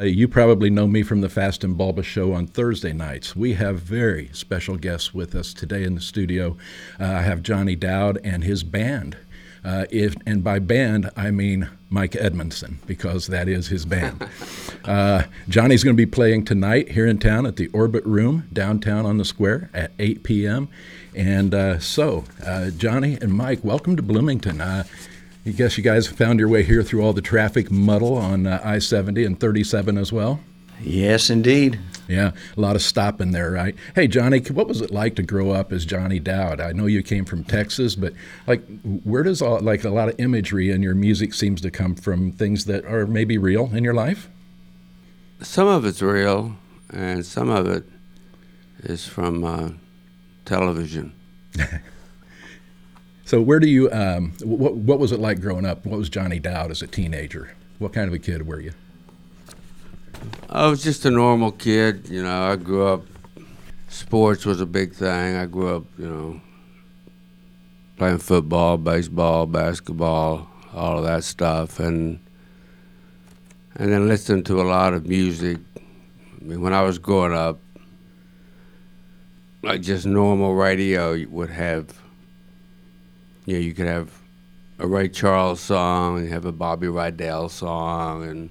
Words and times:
Uh, 0.00 0.04
you 0.04 0.28
probably 0.28 0.70
know 0.70 0.86
me 0.86 1.02
from 1.02 1.22
the 1.22 1.28
Fast 1.28 1.64
and 1.64 1.76
Bulbous 1.76 2.06
show 2.06 2.32
on 2.32 2.46
Thursday 2.46 2.92
nights. 2.92 3.34
We 3.34 3.54
have 3.54 3.80
very 3.80 4.30
special 4.32 4.76
guests 4.76 5.12
with 5.12 5.34
us 5.34 5.52
today 5.52 5.82
in 5.82 5.96
the 5.96 6.00
studio. 6.00 6.56
Uh, 7.00 7.06
I 7.06 7.22
have 7.22 7.42
Johnny 7.42 7.74
Dowd 7.74 8.20
and 8.22 8.44
his 8.44 8.62
band. 8.62 9.16
Uh, 9.64 9.86
if 9.90 10.14
and 10.24 10.44
by 10.44 10.60
band 10.60 11.10
I 11.16 11.32
mean 11.32 11.68
Mike 11.90 12.14
Edmondson 12.14 12.78
because 12.86 13.26
that 13.26 13.48
is 13.48 13.66
his 13.68 13.84
band. 13.84 14.24
Uh, 14.84 15.24
Johnny's 15.50 15.84
going 15.84 15.94
to 15.94 16.00
be 16.00 16.10
playing 16.10 16.46
tonight 16.46 16.92
here 16.92 17.06
in 17.06 17.18
town 17.18 17.44
at 17.44 17.56
the 17.56 17.66
Orbit 17.74 18.06
Room 18.06 18.48
downtown 18.54 19.04
on 19.04 19.18
the 19.18 19.24
square 19.24 19.68
at 19.74 19.90
8 19.98 20.22
p.m. 20.22 20.68
And 21.14 21.52
uh, 21.52 21.78
so, 21.78 22.24
uh, 22.46 22.70
Johnny 22.70 23.18
and 23.20 23.34
Mike, 23.34 23.62
welcome 23.62 23.96
to 23.96 24.02
Bloomington. 24.02 24.62
I 25.48 25.52
guess 25.52 25.78
you 25.78 25.82
guys 25.82 26.06
found 26.06 26.38
your 26.38 26.48
way 26.48 26.62
here 26.62 26.82
through 26.82 27.02
all 27.02 27.14
the 27.14 27.22
traffic 27.22 27.70
muddle 27.70 28.18
on 28.18 28.46
I 28.46 28.80
70 28.80 29.24
and 29.24 29.40
37 29.40 29.96
as 29.96 30.12
well. 30.12 30.40
Yes, 30.82 31.30
indeed. 31.30 31.80
Yeah, 32.06 32.32
a 32.54 32.60
lot 32.60 32.76
of 32.76 32.82
stopping 32.82 33.32
there, 33.32 33.50
right? 33.50 33.74
Hey, 33.94 34.08
Johnny, 34.08 34.40
what 34.40 34.68
was 34.68 34.82
it 34.82 34.90
like 34.90 35.16
to 35.16 35.22
grow 35.22 35.52
up 35.52 35.72
as 35.72 35.86
Johnny 35.86 36.18
Dowd? 36.18 36.60
I 36.60 36.72
know 36.72 36.84
you 36.84 37.02
came 37.02 37.24
from 37.24 37.44
Texas, 37.44 37.96
but 37.96 38.12
like, 38.46 38.62
where 39.04 39.22
does 39.22 39.40
all 39.40 39.58
like 39.60 39.84
a 39.84 39.88
lot 39.88 40.10
of 40.10 40.20
imagery 40.20 40.70
in 40.70 40.82
your 40.82 40.94
music 40.94 41.32
seems 41.32 41.62
to 41.62 41.70
come 41.70 41.94
from? 41.94 42.32
Things 42.32 42.66
that 42.66 42.84
are 42.84 43.06
maybe 43.06 43.38
real 43.38 43.74
in 43.74 43.84
your 43.84 43.94
life. 43.94 44.28
Some 45.40 45.66
of 45.66 45.86
it's 45.86 46.02
real, 46.02 46.56
and 46.90 47.24
some 47.24 47.48
of 47.48 47.66
it 47.66 47.84
is 48.80 49.06
from 49.06 49.44
uh, 49.44 49.70
television. 50.44 51.14
so, 53.28 53.42
where 53.42 53.60
do 53.60 53.68
you? 53.68 53.92
Um, 53.92 54.32
what 54.42 54.74
What 54.74 54.98
was 54.98 55.12
it 55.12 55.20
like 55.20 55.42
growing 55.42 55.66
up? 55.66 55.84
What 55.84 55.98
was 55.98 56.08
Johnny 56.08 56.38
Dowd 56.38 56.70
as 56.70 56.80
a 56.80 56.86
teenager? 56.86 57.54
What 57.78 57.92
kind 57.92 58.08
of 58.08 58.14
a 58.14 58.18
kid 58.18 58.46
were 58.46 58.58
you? 58.58 58.72
I 60.48 60.66
was 60.68 60.82
just 60.82 61.04
a 61.04 61.10
normal 61.10 61.52
kid. 61.52 62.08
You 62.08 62.22
know, 62.22 62.44
I 62.44 62.56
grew 62.56 62.86
up. 62.86 63.04
Sports 63.88 64.46
was 64.46 64.62
a 64.62 64.66
big 64.66 64.94
thing. 64.94 65.36
I 65.36 65.44
grew 65.44 65.76
up, 65.76 65.84
you 65.98 66.08
know, 66.08 66.40
playing 67.98 68.16
football, 68.16 68.78
baseball, 68.78 69.44
basketball, 69.44 70.48
all 70.72 70.96
of 70.96 71.04
that 71.04 71.22
stuff, 71.22 71.80
and 71.80 72.20
and 73.74 73.92
then 73.92 74.08
listening 74.08 74.42
to 74.44 74.62
a 74.62 74.64
lot 74.64 74.94
of 74.94 75.06
music. 75.06 75.58
I 75.76 76.44
mean, 76.44 76.62
when 76.62 76.72
I 76.72 76.80
was 76.80 76.98
growing 76.98 77.34
up, 77.34 77.60
like 79.62 79.82
just 79.82 80.06
normal 80.06 80.54
radio 80.54 81.22
would 81.28 81.50
have, 81.50 82.00
know, 83.54 83.60
you 83.60 83.74
could 83.74 83.86
have 83.86 84.10
a 84.78 84.86
Ray 84.86 85.08
Charles 85.08 85.60
song, 85.60 86.18
and 86.18 86.28
have 86.28 86.44
a 86.44 86.52
Bobby 86.52 86.86
Rydell 86.86 87.50
song, 87.50 88.24
and 88.24 88.50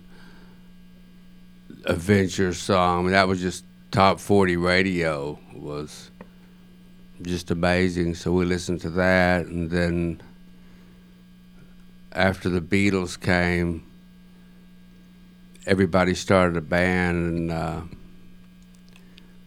a 1.86 1.92
adventure 1.92 2.53
song. 2.53 3.00
I 3.00 3.02
mean, 3.03 3.12
that 3.12 3.28
was 3.28 3.42
just 3.42 3.64
top 3.92 4.20
40 4.20 4.58
radio 4.58 5.40
was 5.53 6.12
just 7.22 7.52
amazing. 7.52 8.16
So 8.16 8.31
we 8.31 8.45
listened 8.45 8.81
to 8.81 8.90
that, 8.92 9.45
and 9.45 9.70
then 9.70 10.22
after 12.12 12.50
the 12.50 12.62
Beatles 12.62 13.20
came, 13.20 13.84
everybody 15.66 16.16
started 16.16 16.58
a 16.58 16.62
band, 16.62 17.28
and 17.28 17.52
uh, 17.52 17.81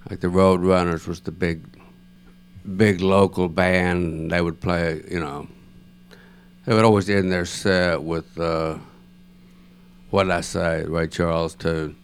like 0.08 0.20
the 0.20 0.28
Roadrunners 0.28 1.06
was 1.06 1.20
the 1.20 1.32
big, 1.32 1.62
big 2.76 3.00
local 3.00 3.48
band. 3.48 4.30
They 4.30 4.40
would 4.40 4.60
play, 4.60 5.02
you 5.10 5.20
know, 5.20 5.48
they 6.66 6.74
would 6.74 6.84
always 6.84 7.10
end 7.10 7.30
their 7.32 7.46
set 7.46 8.02
with 8.02 8.38
uh, 8.38 8.78
what 10.10 10.24
did 10.24 10.32
I 10.32 10.40
say, 10.40 10.84
Ray 10.84 11.08
Charles 11.08 11.54
tune 11.54 11.96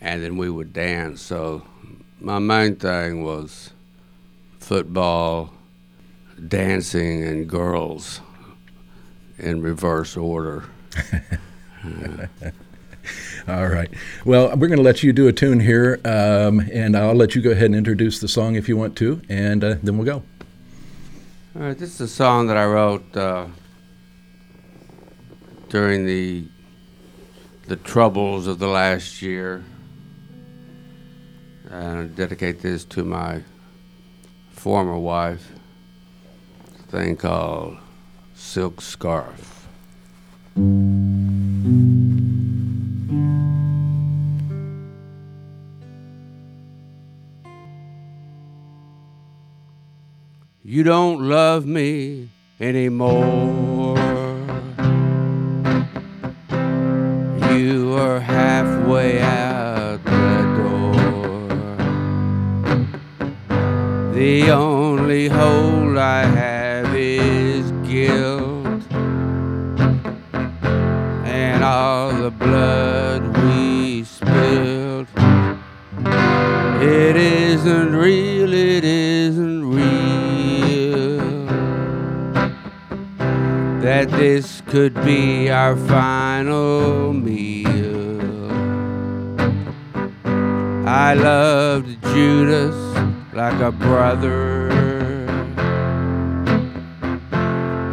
and 0.00 0.22
then 0.22 0.36
we 0.36 0.48
would 0.48 0.72
dance. 0.72 1.20
So 1.22 1.62
my 2.20 2.38
main 2.38 2.76
thing 2.76 3.24
was 3.24 3.70
football, 4.58 5.52
dancing, 6.48 7.24
and 7.24 7.48
girls 7.48 8.20
in 9.38 9.62
reverse 9.62 10.16
order. 10.16 10.64
All 13.48 13.68
right. 13.68 13.90
Well, 14.24 14.48
we're 14.56 14.68
going 14.68 14.78
to 14.78 14.82
let 14.84 15.02
you 15.02 15.12
do 15.12 15.28
a 15.28 15.32
tune 15.32 15.60
here, 15.60 16.00
um, 16.04 16.60
and 16.72 16.96
I'll 16.96 17.14
let 17.14 17.34
you 17.34 17.42
go 17.42 17.50
ahead 17.50 17.66
and 17.66 17.74
introduce 17.74 18.20
the 18.20 18.28
song 18.28 18.56
if 18.56 18.68
you 18.68 18.76
want 18.76 18.96
to, 18.96 19.20
and 19.28 19.62
uh, 19.62 19.76
then 19.82 19.96
we'll 19.96 20.06
go. 20.06 20.22
All 21.54 21.62
right. 21.62 21.78
This 21.78 21.94
is 21.94 22.00
a 22.00 22.08
song 22.08 22.46
that 22.48 22.56
I 22.56 22.66
wrote 22.66 23.16
uh, 23.16 23.46
during 25.68 26.06
the 26.06 26.46
the 27.66 27.76
troubles 27.76 28.46
of 28.46 28.58
the 28.58 28.68
last 28.68 29.22
year. 29.22 29.64
And 31.70 31.98
I 31.98 32.04
dedicate 32.04 32.60
this 32.60 32.84
to 32.86 33.04
my 33.04 33.42
former 34.50 34.98
wife, 34.98 35.50
thing 36.88 37.16
called 37.16 37.78
Silk 38.34 38.80
Scarf. 38.80 39.66
You 50.76 50.82
don't 50.82 51.22
love 51.22 51.64
me 51.64 52.28
anymore. 52.60 53.96
You 57.50 57.94
are 57.94 58.20
halfway 58.20 59.22
out 59.22 60.04
The 60.04 60.42
door. 60.58 60.92
The 64.12 64.50
only 64.50 65.28
hold 65.28 65.96
I 65.96 66.24
have 66.24 66.55
this 84.10 84.62
could 84.66 84.94
be 85.04 85.50
our 85.50 85.76
final 85.76 87.12
meal. 87.12 87.66
I 90.86 91.14
loved 91.14 92.02
Judas 92.14 92.74
like 93.32 93.60
a 93.60 93.72
brother. 93.72 94.70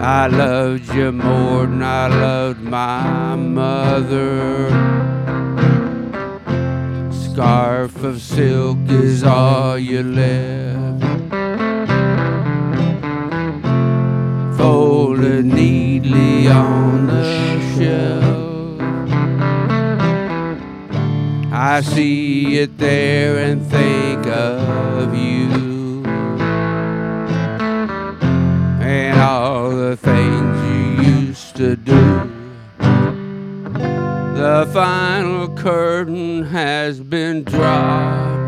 I 0.05 0.27
loved 0.27 0.93
you 0.93 1.11
more 1.11 1.65
than 1.65 1.81
I 1.81 2.07
loved 2.07 2.61
my 2.61 3.35
mother. 3.35 4.69
Scarf 7.11 8.03
of 8.03 8.21
silk 8.21 8.77
is 8.89 9.23
all 9.23 9.79
you 9.79 10.03
left. 10.03 11.22
Neatly 15.43 16.47
on 16.47 17.07
the 17.07 17.23
shelf. 17.75 18.23
I 21.51 21.81
see 21.81 22.59
it 22.59 22.77
there 22.77 23.39
and 23.39 23.61
think 23.69 24.25
of 24.25 25.13
you 25.13 26.03
and 28.81 29.19
all 29.19 29.69
the 29.71 29.97
things 29.97 30.57
you 30.71 31.03
used 31.27 31.55
to 31.57 31.75
do. 31.75 32.31
The 34.37 34.69
final 34.71 35.49
curtain 35.57 36.43
has 36.43 37.01
been 37.01 37.43
dropped. 37.43 38.42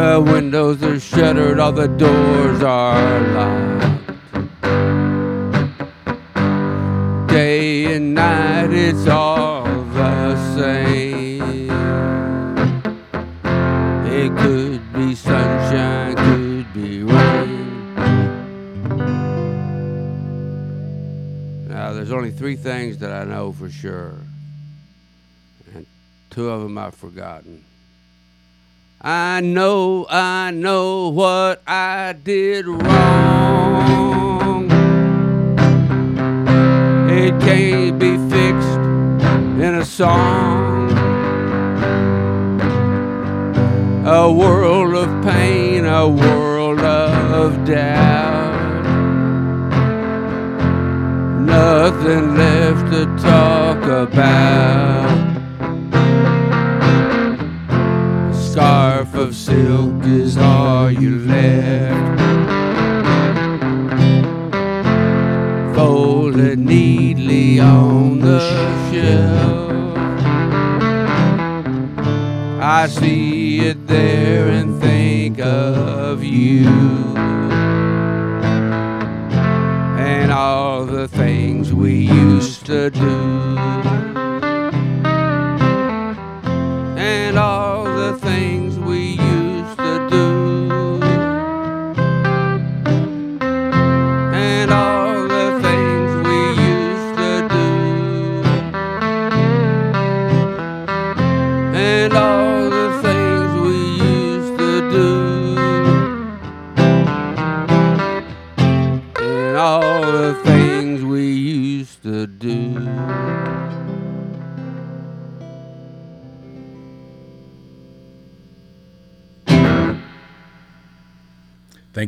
The 0.00 0.18
windows 0.18 0.82
are 0.82 0.98
shuttered, 0.98 1.60
all 1.60 1.72
the 1.72 1.86
doors 1.86 2.62
are 2.62 3.20
locked. 3.34 4.08
Day 7.28 7.96
and 7.96 8.14
night, 8.14 8.72
it's 8.72 9.06
all 9.06 9.64
the 9.64 10.56
same. 10.56 11.70
It 14.06 14.34
could 14.38 14.92
be 14.94 15.14
sunshine, 15.14 16.16
could 16.16 16.72
be 16.72 17.02
rain. 17.02 17.94
Now, 21.68 21.92
there's 21.92 22.10
only 22.10 22.30
three 22.30 22.56
things 22.56 22.96
that 22.98 23.12
I 23.12 23.24
know 23.24 23.52
for 23.52 23.68
sure, 23.68 24.14
and 25.74 25.84
two 26.30 26.48
of 26.48 26.62
them 26.62 26.78
I've 26.78 26.94
forgotten. 26.94 27.64
I 29.02 29.40
know, 29.40 30.06
I 30.10 30.50
know 30.50 31.08
what 31.08 31.62
I 31.66 32.12
did 32.12 32.66
wrong. 32.66 32.80
It 37.10 37.40
can't 37.40 37.98
be 37.98 38.18
fixed 38.28 38.78
in 39.58 39.74
a 39.76 39.86
song. 39.86 40.90
A 44.06 44.30
world 44.30 44.94
of 44.94 45.24
pain, 45.24 45.86
a 45.86 46.06
world 46.06 46.80
of 46.80 47.64
doubt. 47.64 48.84
Nothing 51.40 52.36
left 52.36 52.92
to 52.92 53.06
talk 53.16 53.82
about. 53.82 55.30
A 58.30 58.34
scarf 58.34 58.89
of 59.20 59.36
silk 59.36 60.02
is 60.04 60.38
all 60.38 60.90
you 60.90 61.18
left. 61.18 62.20
Folded 65.76 66.58
neatly 66.58 67.60
on 67.60 68.20
the 68.20 68.40
shelf. 68.90 69.72
I 72.62 72.86
see 72.86 73.60
it 73.60 73.86
there 73.86 74.48
and 74.48 74.80
think 74.80 75.38
of 75.38 76.24
you 76.24 76.66
and 79.98 80.32
all 80.32 80.86
the 80.86 81.08
things 81.08 81.74
we 81.74 81.92
used 81.94 82.64
to 82.66 82.88
do 82.88 84.09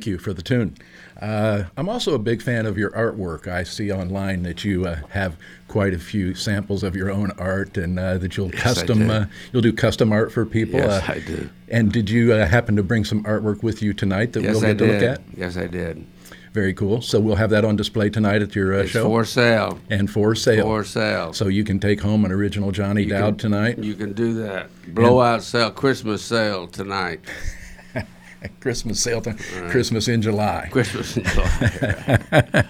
Thank 0.02 0.08
you 0.08 0.19
for 0.19 0.32
the 0.32 0.43
tune. 0.43 0.75
Uh, 1.20 1.62
I'm 1.76 1.88
also 1.88 2.16
a 2.16 2.19
big 2.19 2.43
fan 2.43 2.66
of 2.66 2.76
your 2.76 2.90
artwork. 2.90 3.46
I 3.46 3.62
see 3.62 3.93
online 3.93 4.43
that 4.43 4.64
you 4.64 4.84
uh, 4.84 4.96
have 5.10 5.37
quite 5.69 5.94
a 5.94 5.99
few 6.00 6.34
samples 6.34 6.82
of 6.82 6.96
your 6.96 7.08
own 7.08 7.31
art, 7.38 7.76
and 7.76 8.00
uh, 8.00 8.19
that 8.19 8.37
you'll 8.37 8.49
I 8.49 8.50
custom 8.50 8.99
do. 9.06 9.10
uh, 9.12 9.26
you'll 9.52 9.62
do 9.62 9.72
custom 9.72 10.10
art 10.10 10.32
for 10.32 10.44
people. 10.44 10.81
Yes, 10.81 11.08
Uh, 11.08 11.12
I 11.12 11.19
do. 11.20 11.49
And 11.69 11.93
did 11.93 12.10
you 12.10 12.32
uh, 12.32 12.46
happen 12.49 12.75
to 12.75 12.82
bring 12.82 13.04
some 13.04 13.22
artwork 13.22 13.62
with 13.62 13.81
you 13.81 13.94
tonight 13.94 14.32
that 14.32 14.43
yes 14.43 14.56
we'll 14.56 14.64
I 14.64 14.69
get 14.72 14.78
to 14.78 14.87
did 14.88 15.02
look 15.02 15.10
at? 15.20 15.22
yes 15.38 15.56
I 15.56 15.69
did 15.69 16.05
Very 16.52 16.75
cool. 16.75 17.00
So 17.00 17.20
we'll 17.20 17.37
have 17.37 17.50
that 17.50 17.64
on 17.64 17.76
display 17.76 18.10
tonight 18.10 18.43
at 18.43 18.56
your 18.56 18.75
uh, 18.75 18.87
show 18.87 19.05
for 19.05 19.25
sale 19.25 19.78
and 19.88 20.10
for 20.10 20.34
sale. 20.34 20.64
for 20.64 20.82
sale 20.82 21.32
so 21.32 21.46
you 21.46 21.62
can 21.62 21.78
take 21.78 22.00
home 22.00 22.25
an 22.25 22.32
original 22.32 22.72
Johnny 22.72 23.05
You 23.05 23.10
Dowd 23.10 23.38
can- 23.38 23.50
tonight. 23.52 23.78
You 23.78 23.94
can 23.94 24.14
do 24.14 24.34
that. 24.43 24.69
Blowout 24.88 25.44
sale, 25.44 25.70
Christmas 25.70 26.22
sale 26.25 26.66
tonight. 26.66 27.20
Christmas 28.61 29.00
sale 29.00 29.21
time. 29.21 29.39
Christmas 29.71 30.09
in 30.09 30.23
July. 30.23 30.69
Christmas 30.71 31.17
in 31.17 31.25
July. 31.25 32.65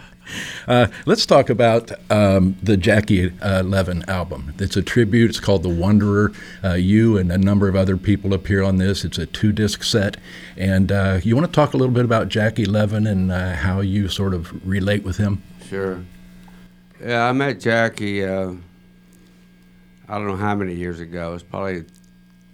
Uh, 0.69 0.87
let's 1.05 1.27
talk 1.27 1.51
about 1.51 1.91
um, 2.11 2.57
the 2.63 2.77
Jackie 2.77 3.33
uh, 3.41 3.63
Leven 3.63 4.09
album. 4.09 4.55
It's 4.59 4.77
a 4.77 4.83
tribute. 4.83 5.31
It's 5.31 5.41
called 5.41 5.63
The 5.63 5.69
Wanderer. 5.69 6.33
Uh, 6.63 6.75
you 6.75 7.19
and 7.19 7.31
a 7.33 7.39
number 7.39 7.69
of 7.69 7.77
other 7.77 7.97
people 7.97 8.33
appear 8.33 8.63
on 8.63 8.77
this. 8.77 9.05
It's 9.05 9.19
a 9.19 9.27
two 9.27 9.53
disc 9.53 9.83
set. 9.83 10.17
And 10.57 10.93
uh, 10.93 11.21
you 11.23 11.35
want 11.35 11.47
to 11.49 11.53
talk 11.53 11.75
a 11.75 11.77
little 11.77 11.95
bit 11.95 12.05
about 12.05 12.29
Jackie 12.29 12.65
Leven 12.65 13.07
and 13.07 13.33
uh, 13.33 13.55
how 13.55 13.81
you 13.81 14.09
sort 14.09 14.33
of 14.35 14.67
relate 14.67 15.03
with 15.03 15.17
him? 15.17 15.43
Sure. 15.69 16.03
Yeah, 17.05 17.29
I 17.29 17.33
met 17.33 17.59
Jackie. 17.59 18.25
Uh, 18.25 18.53
I 20.09 20.19
don't 20.19 20.27
know 20.29 20.37
how 20.37 20.55
many 20.55 20.75
years 20.75 21.01
ago. 21.01 21.31
It 21.31 21.33
was 21.35 21.43
probably 21.43 21.85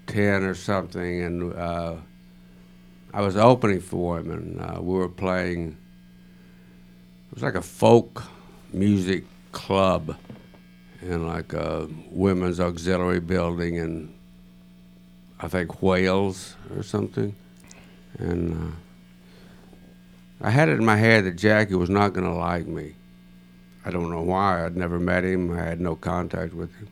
ten 0.06 0.42
or 0.42 0.54
something, 0.54 1.22
and 1.22 1.52
uh, 1.52 1.96
I 3.12 3.22
was 3.22 3.36
opening 3.36 3.80
for 3.80 4.18
him, 4.18 4.30
and 4.30 4.60
uh, 4.60 4.80
we 4.80 4.94
were 4.94 5.08
playing. 5.08 5.76
It 7.30 7.34
was 7.34 7.42
like 7.42 7.54
a 7.54 7.62
folk 7.62 8.24
music 8.72 9.24
club 9.52 10.16
in 11.00 11.26
like 11.26 11.52
a 11.52 11.88
women's 12.10 12.60
auxiliary 12.60 13.20
building 13.20 13.76
in, 13.76 14.14
I 15.40 15.48
think 15.48 15.82
Wales 15.82 16.56
or 16.74 16.82
something, 16.82 17.34
and. 18.18 18.72
Uh, 18.72 18.76
I 20.40 20.50
had 20.50 20.68
it 20.68 20.78
in 20.78 20.84
my 20.84 20.96
head 20.96 21.24
that 21.24 21.36
Jackie 21.36 21.74
was 21.74 21.90
not 21.90 22.12
going 22.12 22.26
to 22.26 22.32
like 22.32 22.66
me. 22.66 22.94
I 23.84 23.90
don't 23.90 24.10
know 24.10 24.22
why. 24.22 24.64
I'd 24.64 24.76
never 24.76 24.98
met 24.98 25.24
him. 25.24 25.50
I 25.52 25.62
had 25.62 25.80
no 25.80 25.96
contact 25.96 26.54
with 26.54 26.72
him. 26.76 26.88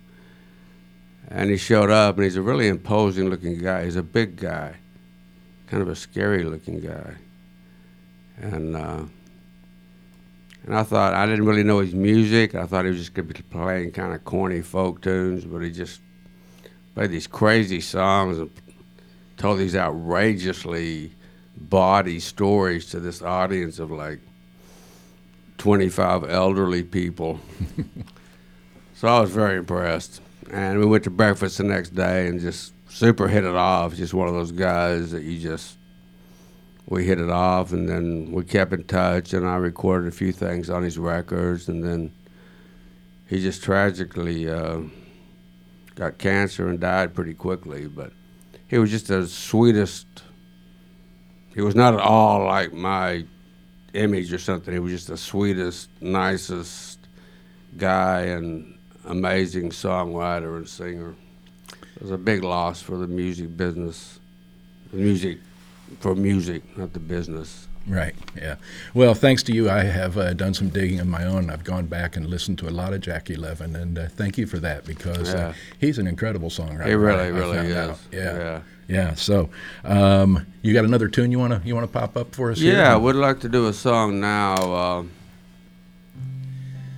And 1.28 1.50
he 1.50 1.56
showed 1.56 1.90
up, 1.90 2.16
and 2.16 2.24
he's 2.24 2.36
a 2.36 2.42
really 2.42 2.66
imposing 2.66 3.30
looking 3.30 3.58
guy. 3.58 3.84
He's 3.84 3.96
a 3.96 4.02
big 4.02 4.36
guy, 4.36 4.76
kind 5.66 5.82
of 5.82 5.88
a 5.88 5.96
scary 5.96 6.44
looking 6.44 6.80
guy. 6.80 7.14
And 8.38 8.76
uh, 8.76 9.04
and 10.66 10.74
I 10.74 10.82
thought 10.82 11.14
I 11.14 11.26
didn't 11.26 11.46
really 11.46 11.62
know 11.62 11.78
his 11.78 11.94
music. 11.94 12.54
I 12.54 12.66
thought 12.66 12.84
he 12.84 12.90
was 12.90 12.98
just 12.98 13.14
going 13.14 13.28
to 13.28 13.34
be 13.34 13.42
playing 13.42 13.92
kind 13.92 14.12
of 14.12 14.24
corny 14.24 14.62
folk 14.62 15.00
tunes, 15.00 15.44
but 15.44 15.58
he 15.58 15.70
just 15.70 16.00
played 16.94 17.10
these 17.10 17.26
crazy 17.26 17.80
songs 17.80 18.38
and 18.38 18.50
told 19.36 19.58
these 19.58 19.76
outrageously 19.76 21.12
body 21.56 22.18
stories 22.20 22.90
to 22.90 23.00
this 23.00 23.22
audience 23.22 23.78
of 23.78 23.90
like 23.90 24.20
25 25.58 26.28
elderly 26.28 26.82
people. 26.82 27.40
so 28.94 29.08
I 29.08 29.20
was 29.20 29.30
very 29.30 29.58
impressed. 29.58 30.20
And 30.50 30.78
we 30.78 30.86
went 30.86 31.04
to 31.04 31.10
breakfast 31.10 31.58
the 31.58 31.64
next 31.64 31.90
day 31.90 32.28
and 32.28 32.40
just 32.40 32.72
super 32.96 33.28
hit 33.28 33.44
it 33.44 33.54
off. 33.54 33.94
Just 33.94 34.14
one 34.14 34.26
of 34.26 34.32
those 34.32 34.52
guys 34.52 35.10
that 35.10 35.22
you 35.22 35.38
just, 35.38 35.76
we 36.88 37.04
hit 37.04 37.20
it 37.20 37.28
off 37.28 37.72
and 37.72 37.86
then 37.86 38.32
we 38.32 38.42
kept 38.42 38.72
in 38.72 38.84
touch 38.84 39.34
and 39.34 39.46
I 39.46 39.56
recorded 39.56 40.08
a 40.08 40.16
few 40.16 40.32
things 40.32 40.70
on 40.70 40.82
his 40.82 40.96
records 40.96 41.68
and 41.68 41.84
then 41.84 42.10
he 43.28 43.42
just 43.42 43.62
tragically 43.62 44.48
uh, 44.48 44.80
got 45.94 46.16
cancer 46.16 46.68
and 46.68 46.80
died 46.80 47.14
pretty 47.14 47.34
quickly. 47.34 47.86
But 47.86 48.12
he 48.66 48.78
was 48.78 48.90
just 48.90 49.08
the 49.08 49.26
sweetest 49.26 50.06
he 51.54 51.60
was 51.60 51.74
not 51.74 51.94
at 51.94 52.00
all 52.00 52.44
like 52.44 52.72
my 52.72 53.24
image 53.92 54.32
or 54.32 54.38
something. 54.38 54.72
He 54.72 54.80
was 54.80 54.92
just 54.92 55.08
the 55.08 55.16
sweetest, 55.18 55.90
nicest 56.00 56.98
guy 57.76 58.22
and 58.22 58.78
amazing 59.04 59.70
songwriter 59.70 60.56
and 60.56 60.68
singer. 60.68 61.14
It 61.96 62.02
was 62.02 62.10
a 62.10 62.18
big 62.18 62.44
loss 62.44 62.82
for 62.82 62.96
the 62.96 63.06
music 63.06 63.56
business. 63.56 64.18
The 64.92 64.98
music, 64.98 65.38
for 66.00 66.14
music, 66.14 66.62
not 66.76 66.92
the 66.92 67.00
business. 67.00 67.66
Right. 67.88 68.14
Yeah. 68.36 68.56
Well, 68.94 69.14
thanks 69.14 69.42
to 69.44 69.54
you, 69.54 69.70
I 69.70 69.84
have 69.84 70.18
uh, 70.18 70.34
done 70.34 70.54
some 70.54 70.68
digging 70.68 70.98
of 70.98 71.06
my 71.06 71.24
own. 71.24 71.50
I've 71.50 71.64
gone 71.64 71.86
back 71.86 72.16
and 72.16 72.26
listened 72.26 72.58
to 72.58 72.68
a 72.68 72.70
lot 72.70 72.92
of 72.92 73.00
Jackie 73.00 73.36
Leven, 73.36 73.76
and 73.76 73.98
uh, 73.98 74.08
thank 74.08 74.36
you 74.36 74.46
for 74.46 74.58
that 74.58 74.84
because 74.84 75.32
uh, 75.34 75.54
he's 75.78 75.98
an 75.98 76.06
incredible 76.06 76.50
songwriter. 76.50 76.86
He 76.86 76.94
really, 76.94 77.30
really 77.30 77.58
is. 77.58 77.98
Yeah. 78.12 78.36
Yeah. 78.36 78.60
Yeah. 78.88 79.14
So, 79.14 79.50
um, 79.84 80.46
you 80.62 80.74
got 80.74 80.84
another 80.84 81.08
tune 81.08 81.30
you 81.30 81.38
wanna 81.38 81.62
you 81.64 81.74
wanna 81.74 81.86
pop 81.86 82.16
up 82.16 82.34
for 82.34 82.50
us? 82.50 82.58
here? 82.58 82.74
Yeah, 82.74 82.92
I 82.92 82.96
would 82.96 83.16
like 83.16 83.40
to 83.40 83.48
do 83.48 83.68
a 83.68 83.72
song 83.72 84.20
now. 84.20 84.54
Uh, 84.54 85.04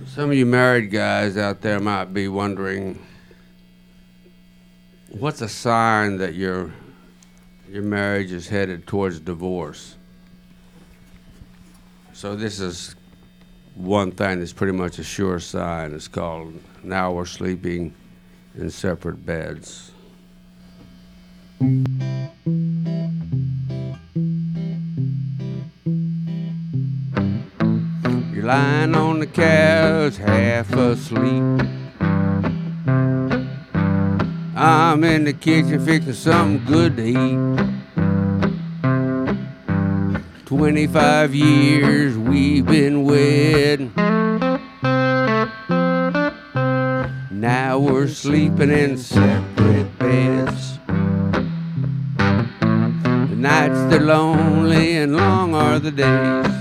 some 0.07 0.31
of 0.31 0.35
you 0.35 0.45
married 0.45 0.91
guys 0.91 1.37
out 1.37 1.61
there 1.61 1.79
might 1.79 2.13
be 2.13 2.27
wondering 2.27 2.99
what's 5.11 5.41
a 5.41 5.49
sign 5.49 6.17
that 6.17 6.35
your 6.35 6.71
your 7.67 7.83
marriage 7.83 8.31
is 8.31 8.47
headed 8.47 8.87
towards 8.87 9.19
divorce. 9.19 9.95
So 12.13 12.35
this 12.35 12.59
is 12.59 12.95
one 13.75 14.11
thing 14.11 14.39
that's 14.39 14.53
pretty 14.53 14.73
much 14.73 14.99
a 14.99 15.03
sure 15.03 15.39
sign. 15.39 15.93
It's 15.93 16.07
called 16.07 16.59
now 16.83 17.11
we're 17.11 17.25
sleeping 17.25 17.93
in 18.55 18.69
separate 18.69 19.25
beds. 19.25 19.91
You're 28.31 28.45
lying 28.45 28.95
on 28.95 29.19
the 29.19 29.27
couch, 29.27 30.17
half 30.17 30.73
asleep. 30.73 31.88
I'm 34.61 35.05
in 35.05 35.23
the 35.23 35.31
kitchen 35.31 35.85
fixing 35.85 36.11
something 36.11 36.65
good 36.65 36.97
to 36.97 37.03
eat. 37.05 37.39
25 40.47 41.33
years 41.33 42.17
we've 42.17 42.65
been 42.65 43.05
wed. 43.05 43.95
Now 47.31 47.79
we're 47.79 48.09
sleeping 48.09 48.69
in 48.69 48.97
separate 48.97 49.97
beds. 49.97 50.77
The 52.17 53.35
nights 53.37 53.81
they're 53.89 54.01
lonely 54.01 54.97
and 54.97 55.15
long 55.15 55.55
are 55.55 55.79
the 55.79 55.91
days. 55.91 56.51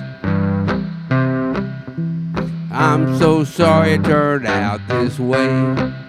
I'm 2.71 3.19
so 3.19 3.43
sorry 3.43 3.95
it 3.95 4.05
turned 4.05 4.47
out 4.47 4.87
this 4.87 5.19
way. 5.19 6.07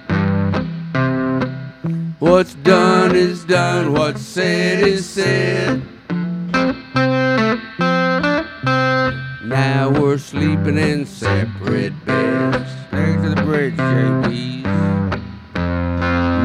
What's 2.19 2.53
done 2.53 3.15
is 3.15 3.45
done, 3.45 3.93
what's 3.93 4.21
said 4.21 4.85
is 4.85 5.07
said. 5.07 5.81
Now 9.45 9.89
we're 9.89 10.17
sleeping 10.17 10.77
in 10.77 11.05
separate 11.05 11.93
beds. 12.05 12.69
Thanks 12.91 13.23
to 13.23 13.29
the 13.35 13.41
bridge, 13.43 13.77
JBs. 13.77 14.63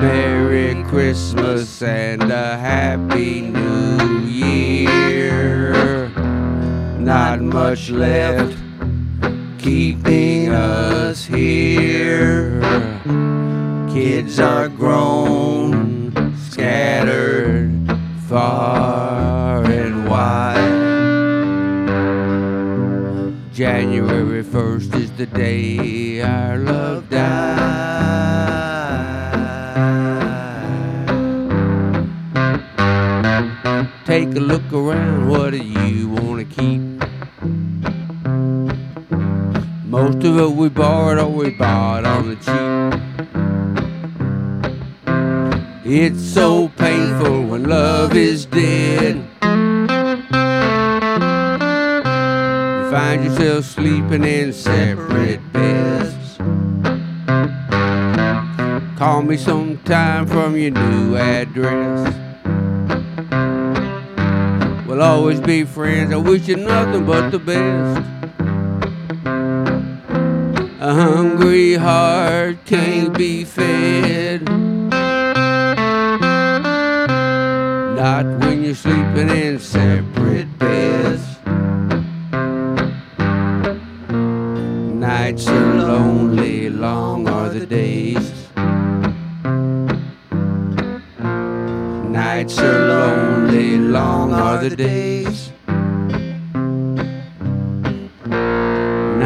Merry 0.01 0.85
Christmas 0.85 1.83
and 1.83 2.23
a 2.23 2.57
Happy 2.57 3.41
New 3.41 4.21
Year. 4.29 6.09
Not 7.01 7.41
much 7.41 7.91
left 7.91 8.57
keeping 9.59 10.51
us 10.51 11.25
here. 11.25 12.61
Kids 13.95 14.41
are 14.41 14.69
grown, 14.69 15.64
scattered 16.65 17.69
far 18.27 19.63
and 19.65 20.09
wide. 20.09 20.57
January 23.53 24.43
1st 24.43 24.95
is 25.03 25.11
the 25.13 25.27
day 25.27 26.23
our 26.23 26.57
love 26.57 27.11
died. 27.11 27.45
Take 34.07 34.35
a 34.35 34.41
look 34.41 34.73
around, 34.73 35.29
what 35.29 35.51
do 35.51 35.59
you 35.59 36.09
want 36.09 36.39
to 36.41 36.47
keep? 36.57 36.81
Most 39.85 40.25
of 40.25 40.39
it 40.39 40.53
we 40.61 40.71
borrowed 40.71 41.19
or 41.19 41.29
we 41.29 41.51
bought 41.51 42.07
on 42.07 42.31
the 42.31 42.37
cheap. 42.37 42.74
It's 45.87 46.23
so 46.23 46.71
painful 46.79 47.43
when 47.45 47.65
love 47.65 48.17
is 48.17 48.47
dead. 48.47 49.17
You 49.17 49.91
find 52.91 53.23
yourself 53.23 53.67
sleeping 53.67 54.25
in 54.25 54.55
separate 54.55 55.43
beds. 55.53 56.39
Call 58.99 59.21
me 59.25 59.37
sometime 59.37 60.27
from 60.27 60.57
your 60.57 60.71
new 60.71 61.17
address. 61.17 62.15
We'll 64.87 65.03
always 65.03 65.43
be 65.43 65.65
friends. 65.65 66.15
I 66.15 66.17
wish 66.17 66.49
you 66.49 66.57
nothing 66.57 67.05
but 67.05 67.29
the 67.29 67.39
best. 67.39 68.01
A 70.81 70.95
hungry 70.95 71.75
heart 71.75 72.65
can't 72.65 73.13
be 73.19 73.45
fed. 73.45 73.84
You're 78.65 78.75
sleeping 78.75 79.29
in 79.29 79.59
separate 79.59 80.59
beds. 80.59 81.23
Nights 84.95 85.47
are 85.49 85.75
lonely, 85.75 86.71
long 86.71 87.29
are 87.29 87.51
the 87.51 87.67
days. 87.67 88.33
Nights 92.11 92.59
are 92.59 92.89
lonely, 92.89 93.77
long 93.77 94.33
are 94.33 94.59
the 94.67 94.75
days. 94.75 95.53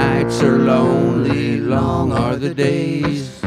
Nights 0.02 0.42
are 0.42 0.58
lonely, 0.58 1.60
long 1.60 2.10
are 2.10 2.34
the 2.34 2.52
days. 2.54 3.40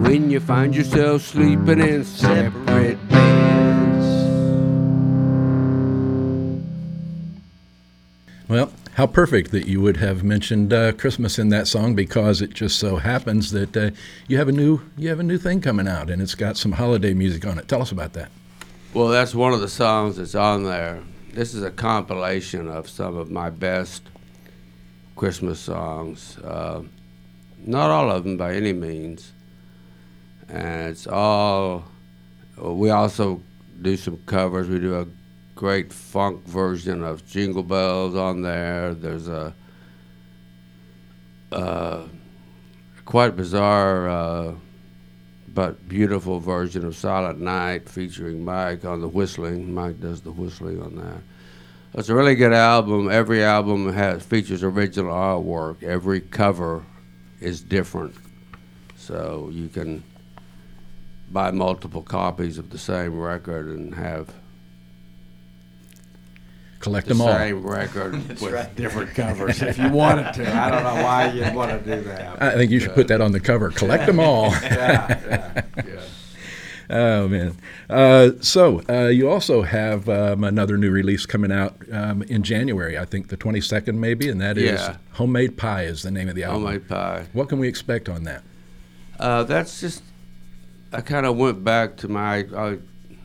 When 0.00 0.30
you 0.30 0.40
find 0.40 0.74
yourself 0.74 1.22
sleeping 1.22 1.80
in 1.80 2.04
separate 2.04 2.65
Well, 8.48 8.70
how 8.94 9.08
perfect 9.08 9.50
that 9.50 9.66
you 9.66 9.80
would 9.80 9.96
have 9.96 10.22
mentioned 10.22 10.72
uh, 10.72 10.92
Christmas 10.92 11.36
in 11.36 11.48
that 11.48 11.66
song 11.66 11.96
because 11.96 12.40
it 12.40 12.54
just 12.54 12.78
so 12.78 12.96
happens 12.96 13.50
that 13.50 13.76
uh, 13.76 13.90
you 14.28 14.38
have 14.38 14.46
a 14.46 14.52
new 14.52 14.80
you 14.96 15.08
have 15.08 15.18
a 15.18 15.24
new 15.24 15.36
thing 15.36 15.60
coming 15.60 15.88
out 15.88 16.10
and 16.10 16.22
it's 16.22 16.36
got 16.36 16.56
some 16.56 16.72
holiday 16.72 17.12
music 17.12 17.44
on 17.44 17.58
it. 17.58 17.66
Tell 17.66 17.82
us 17.82 17.90
about 17.90 18.12
that. 18.12 18.30
Well, 18.94 19.08
that's 19.08 19.34
one 19.34 19.52
of 19.52 19.60
the 19.60 19.68
songs 19.68 20.16
that's 20.16 20.36
on 20.36 20.62
there. 20.62 21.02
This 21.32 21.54
is 21.54 21.64
a 21.64 21.72
compilation 21.72 22.68
of 22.68 22.88
some 22.88 23.16
of 23.16 23.30
my 23.30 23.50
best 23.50 24.04
Christmas 25.16 25.58
songs. 25.58 26.38
Uh, 26.38 26.82
not 27.58 27.90
all 27.90 28.10
of 28.12 28.22
them 28.22 28.36
by 28.36 28.54
any 28.54 28.72
means. 28.72 29.32
And 30.48 30.92
it's 30.92 31.08
all. 31.08 31.84
We 32.56 32.90
also 32.90 33.42
do 33.82 33.96
some 33.96 34.18
covers. 34.24 34.68
We 34.68 34.78
do 34.78 35.00
a 35.00 35.06
great 35.56 35.90
funk 35.90 36.44
version 36.44 37.02
of 37.02 37.26
Jingle 37.26 37.62
Bells 37.62 38.14
on 38.14 38.42
there. 38.42 38.94
There's 38.94 39.26
a 39.26 39.54
uh, 41.50 42.02
quite 43.06 43.36
bizarre 43.36 44.08
uh, 44.08 44.54
but 45.48 45.88
beautiful 45.88 46.38
version 46.38 46.84
of 46.84 46.94
Silent 46.94 47.40
Night 47.40 47.88
featuring 47.88 48.44
Mike 48.44 48.84
on 48.84 49.00
the 49.00 49.08
whistling. 49.08 49.72
Mike 49.72 49.98
does 49.98 50.20
the 50.20 50.30
whistling 50.30 50.82
on 50.82 50.94
that. 50.96 51.22
It's 51.94 52.10
a 52.10 52.14
really 52.14 52.34
good 52.34 52.52
album. 52.52 53.10
Every 53.10 53.42
album 53.42 53.90
has 53.90 54.22
features 54.22 54.62
original 54.62 55.14
artwork. 55.14 55.82
Every 55.82 56.20
cover 56.20 56.84
is 57.40 57.62
different, 57.62 58.14
so 58.96 59.48
you 59.50 59.68
can 59.68 60.04
buy 61.30 61.50
multiple 61.50 62.02
copies 62.02 62.58
of 62.58 62.68
the 62.68 62.78
same 62.78 63.18
record 63.18 63.68
and 63.68 63.94
have 63.94 64.28
Collect 66.80 67.06
the 67.08 67.14
them 67.14 67.20
all. 67.22 67.28
same 67.34 67.66
record 67.66 68.12
with 68.28 68.42
right. 68.42 68.74
different 68.76 69.14
covers. 69.14 69.62
if 69.62 69.78
you 69.78 69.88
wanted 70.02 70.32
to. 70.34 70.54
I 70.56 70.70
don't 70.70 70.84
know 70.84 71.02
why 71.02 71.32
you'd 71.32 71.54
want 71.54 71.70
to 71.70 71.96
do 71.96 72.02
that. 72.04 72.42
I 72.42 72.52
think 72.54 72.70
you 72.70 72.80
should 72.80 72.94
put 72.94 73.08
that 73.08 73.20
on 73.20 73.32
the 73.32 73.40
cover. 73.40 73.70
Collect 73.70 74.06
them 74.06 74.20
all. 74.20 74.50
yeah, 74.62 75.18
yeah. 75.28 75.62
yeah. 75.86 76.00
Oh 76.88 77.26
man! 77.26 77.56
Uh, 77.90 78.30
so 78.40 78.80
uh, 78.88 79.08
you 79.08 79.28
also 79.28 79.62
have 79.62 80.08
um, 80.08 80.44
another 80.44 80.78
new 80.78 80.90
release 80.90 81.26
coming 81.26 81.50
out 81.50 81.76
um, 81.90 82.22
in 82.24 82.44
January. 82.44 82.96
I 82.96 83.04
think 83.04 83.28
the 83.28 83.36
twenty 83.36 83.60
second, 83.60 83.98
maybe, 84.00 84.28
and 84.28 84.40
that 84.40 84.56
is 84.56 84.80
Yeah. 84.80 84.96
"Homemade 85.12 85.56
Pie" 85.56 85.82
is 85.84 86.02
the 86.04 86.12
name 86.12 86.28
of 86.28 86.36
the 86.36 86.44
album. 86.44 86.62
Homemade 86.62 86.88
pie. 86.88 87.26
What 87.32 87.48
can 87.48 87.58
we 87.58 87.66
expect 87.66 88.08
on 88.08 88.22
that? 88.24 88.44
Uh, 89.18 89.42
that's 89.42 89.80
just. 89.80 90.02
I 90.92 91.00
kind 91.00 91.26
of 91.26 91.36
went 91.36 91.64
back 91.64 91.96
to 91.98 92.08
my. 92.08 92.46
I, 92.56 92.78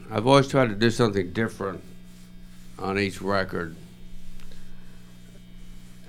I've 0.10 0.26
always 0.26 0.48
tried 0.48 0.70
to 0.70 0.76
do 0.76 0.90
something 0.90 1.32
different 1.32 1.84
on 2.82 2.98
each 2.98 3.22
record, 3.22 3.76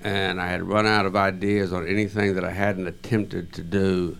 and 0.03 0.41
I 0.41 0.47
had 0.47 0.63
run 0.63 0.85
out 0.85 1.05
of 1.05 1.15
ideas 1.15 1.71
on 1.71 1.87
anything 1.87 2.35
that 2.35 2.43
I 2.43 2.51
hadn't 2.51 2.87
attempted 2.87 3.53
to 3.53 3.61
do, 3.61 4.17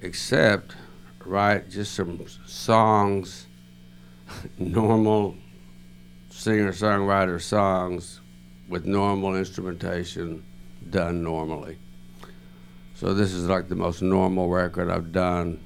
except 0.00 0.76
write 1.24 1.70
just 1.70 1.94
some 1.94 2.24
songs, 2.46 3.46
normal 4.58 5.36
singer-songwriter 6.30 7.40
songs 7.40 8.20
with 8.68 8.84
normal 8.84 9.34
instrumentation 9.34 10.44
done 10.90 11.22
normally. 11.22 11.78
So 12.94 13.14
this 13.14 13.32
is 13.32 13.46
like 13.46 13.68
the 13.68 13.74
most 13.74 14.02
normal 14.02 14.48
record 14.48 14.90
I've 14.90 15.12
done, 15.12 15.60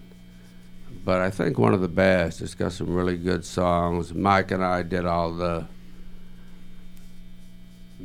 but 1.05 1.21
I 1.21 1.31
think 1.31 1.59
one 1.59 1.75
of 1.75 1.81
the 1.81 1.89
best. 1.89 2.41
It's 2.41 2.55
got 2.55 2.73
some 2.73 2.95
really 2.95 3.17
good 3.17 3.45
songs. 3.45 4.15
Mike 4.15 4.51
and 4.51 4.65
I 4.65 4.83
did 4.83 5.07
all 5.07 5.33
the 5.35 5.67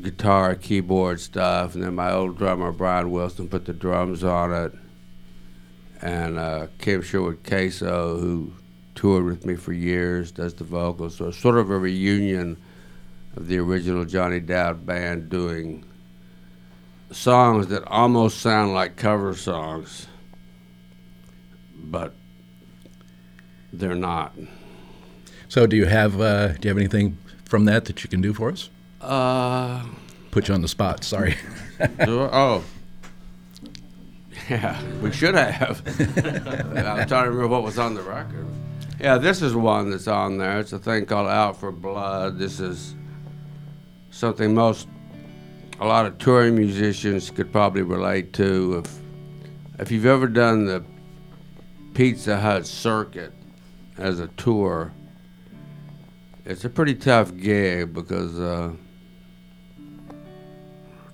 guitar, 0.02 0.56
keyboard 0.56 1.20
stuff, 1.20 1.75
and 1.75 1.84
then 1.84 1.96
my 1.96 2.12
old 2.12 2.38
drummer 2.38 2.72
Brian 2.72 3.12
Wilson 3.12 3.48
put 3.48 3.66
the 3.66 3.74
drums 3.74 4.24
on 4.24 4.54
it, 4.54 4.74
and 6.02 6.38
uh, 6.38 6.68
Kim 6.80 7.02
Sherwood 7.02 7.44
Caso, 7.44 8.20
who 8.20 8.54
toured 8.94 9.25
with 9.25 9.46
me 9.46 9.56
for 9.56 9.74
years, 9.74 10.32
does 10.32 10.54
the 10.54 10.64
vocals. 10.64 11.18
So 11.18 11.30
it's 11.30 11.38
sort 11.38 11.58
of 11.58 11.70
a 11.70 11.78
reunion 11.78 12.58
of 13.36 13.48
the 13.48 13.58
original 13.58 14.06
Johnny 14.06 14.40
Dowd 14.40 14.86
band 14.86 15.30
doing 15.30 15.86
songs 17.12 17.68
that 17.68 17.84
almost 17.88 18.40
sound 18.40 18.74
like 18.74 18.96
cover 18.96 19.36
songs, 19.36 20.08
but 21.75 22.14
they're 23.72 23.96
not. 23.96 24.34
So 25.48 25.68
do 25.68 25.75
you 25.75 25.86
have 25.86 26.20
uh, 26.20 26.50
do 26.54 26.60
you 26.64 26.70
have 26.70 26.78
anything 26.78 27.18
from 27.46 27.66
that 27.66 27.86
that 27.86 28.04
you 28.04 28.10
can 28.10 28.22
do 28.22 28.34
for 28.34 28.52
us? 28.52 28.70
Uh, 29.06 29.84
Put 30.32 30.48
you 30.48 30.54
on 30.56 30.62
the 30.62 30.68
spot. 30.68 31.04
Sorry. 31.04 31.36
oh. 32.08 32.64
Yeah, 34.50 34.82
we 35.02 35.12
should 35.12 35.36
have. 35.36 35.82
I'm 36.78 37.08
trying 37.08 37.26
to 37.26 37.30
remember 37.30 37.48
what 37.48 37.64
was 37.64 37.80
on 37.80 37.94
the 37.94 38.02
record. 38.02 38.48
Yeah, 39.00 39.18
this 39.18 39.42
is 39.42 39.56
one 39.56 39.92
that's 39.92 40.08
on 40.08 40.38
there. 40.38 40.60
It's 40.60 40.74
a 40.74 40.80
thing 40.80 41.06
called 41.06 41.28
Out 41.28 41.58
for 41.60 41.72
Blood. 41.72 42.40
This 42.40 42.60
is 42.60 42.96
something 44.10 44.54
most, 44.54 44.88
a 45.80 45.86
lot 45.86 46.06
of 46.06 46.18
touring 46.18 46.56
musicians 46.56 47.30
could 47.30 47.52
probably 47.52 47.82
relate 47.82 48.34
to. 48.34 48.84
If, 48.84 49.00
if 49.80 49.92
you've 49.92 50.06
ever 50.06 50.28
done 50.28 50.66
the 50.66 50.84
Pizza 51.94 52.40
Hut 52.40 52.66
circuit 52.66 53.34
as 53.98 54.20
a 54.20 54.28
tour, 54.30 54.92
it's 56.46 56.66
a 56.66 56.70
pretty 56.70 56.96
tough 56.96 57.36
gig 57.36 57.94
because 57.94 58.40
uh, 58.40 58.74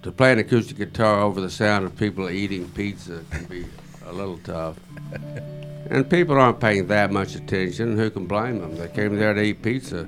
to 0.04 0.12
play 0.12 0.32
an 0.34 0.40
acoustic 0.40 0.78
guitar 0.78 1.22
over 1.22 1.40
the 1.42 1.50
sound 1.50 1.86
of 1.86 1.96
people 1.96 2.30
eating 2.30 2.68
pizza 2.70 3.24
can 3.30 3.46
be 3.46 3.66
a 4.06 4.12
little 4.12 4.40
tough. 4.40 4.78
And 5.90 6.10
people 6.10 6.40
aren't 6.40 6.60
paying 6.60 6.88
that 6.88 7.12
much 7.12 7.36
attention. 7.36 7.98
Who 7.98 8.10
can 8.10 8.26
blame 8.26 8.62
them? 8.62 8.78
They 8.78 8.88
came 8.88 9.18
there 9.18 9.34
to 9.34 9.42
eat 9.42 9.62
pizza. 9.62 10.08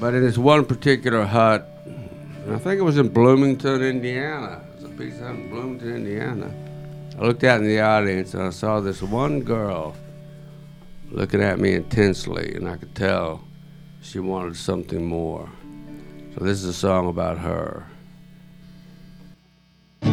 But 0.00 0.14
in 0.14 0.22
this 0.24 0.38
one 0.38 0.64
particular 0.64 1.24
hut, 1.24 1.68
I 2.50 2.56
think 2.58 2.78
it 2.78 2.84
was 2.84 2.96
in 2.96 3.08
Bloomington, 3.08 3.82
Indiana. 3.82 4.64
It 4.70 4.82
was 4.82 4.90
a 4.90 4.94
pizza 4.94 5.24
hut 5.24 5.34
in 5.34 5.50
Bloomington, 5.50 5.96
Indiana. 5.96 6.54
I 7.18 7.22
looked 7.22 7.44
out 7.44 7.60
in 7.60 7.66
the 7.66 7.80
audience 7.80 8.32
and 8.32 8.44
I 8.44 8.50
saw 8.50 8.80
this 8.80 9.02
one 9.02 9.40
girl 9.40 9.96
looking 11.10 11.42
at 11.42 11.58
me 11.58 11.74
intensely, 11.74 12.54
and 12.54 12.68
I 12.68 12.76
could 12.76 12.94
tell 12.94 13.42
she 14.00 14.20
wanted 14.20 14.56
something 14.56 15.04
more. 15.04 15.50
So 16.38 16.44
this 16.44 16.62
is 16.62 16.66
a 16.66 16.72
song 16.72 17.08
about 17.08 17.38
her. 17.38 17.84
We 20.02 20.08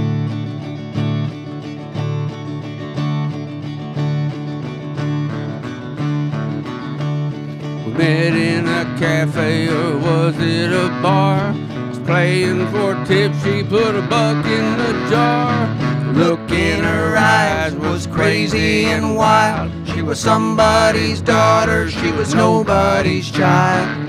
met 7.93 8.33
in 8.33 8.67
a 8.67 8.85
cafe 8.97 9.67
or 9.67 9.99
was 9.99 10.35
it 10.39 10.71
a 10.73 10.89
bar? 11.03 11.53
Was 11.89 11.99
playing 11.99 12.69
for 12.71 12.95
tips, 13.05 13.43
she 13.43 13.63
put 13.63 13.93
a 13.93 14.01
buck 14.01 14.43
in 14.47 14.77
the 14.79 15.07
jar. 15.11 15.67
Look 16.13 16.49
in 16.49 16.83
her 16.83 17.15
eyes 17.17 17.75
was 17.75 18.07
crazy 18.07 18.85
and 18.85 19.15
wild. 19.15 19.71
She 19.89 20.01
was 20.01 20.19
somebody's 20.19 21.21
daughter, 21.21 21.87
she 21.87 22.11
was 22.13 22.33
nobody's 22.33 23.29
child. 23.29 24.04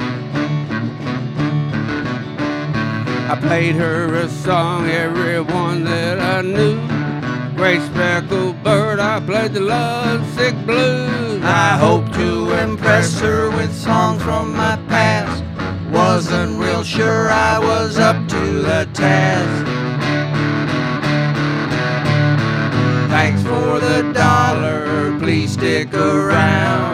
I 3.28 3.34
played 3.34 3.74
her 3.74 4.14
a 4.14 4.28
song, 4.28 4.88
everyone 4.88 5.82
that 5.82 6.20
I 6.20 6.42
knew. 6.42 6.78
Great 7.56 7.82
speckled 7.82 8.62
bird, 8.62 9.00
I 9.00 9.18
played 9.18 9.52
the 9.52 9.60
lovesick 9.60 10.54
blues. 10.64 11.42
I 11.42 11.76
hoped 11.76 12.14
to 12.14 12.52
impress 12.62 13.18
her 13.18 13.50
with 13.50 13.74
songs 13.74 14.22
from 14.22 14.54
my 14.54 14.76
past. 14.86 15.42
Wasn't 15.90 16.56
real 16.60 16.84
sure 16.84 17.28
I 17.28 17.58
was 17.58 17.98
up 17.98 18.28
to 18.28 18.40
the 18.62 18.88
task. 18.94 19.66
Thanks 23.10 23.42
for 23.42 23.80
the 23.80 24.12
dollar, 24.12 25.18
please 25.18 25.54
stick 25.54 25.92
around. 25.94 26.85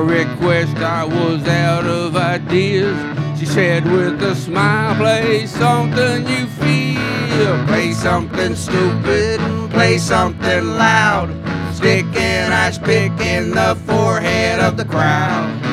A 0.00 0.02
request, 0.02 0.76
I 0.76 1.04
was 1.04 1.46
out 1.48 1.86
of 1.86 2.16
ideas. 2.16 2.96
She 3.38 3.46
said 3.46 3.84
with 3.84 4.22
a 4.22 4.34
smile, 4.34 4.94
play 4.96 5.46
something 5.46 6.26
you 6.26 6.46
feel. 6.46 7.66
Play 7.66 7.92
something 7.92 8.54
stupid 8.54 9.40
play 9.74 9.98
something 9.98 10.64
loud. 10.78 11.28
Stick 11.74 12.06
an 12.16 12.52
ice 12.52 12.78
pick 12.78 13.12
in 13.20 13.50
the 13.50 13.76
forehead 13.84 14.60
of 14.60 14.76
the 14.76 14.84
crowd. 14.84 15.63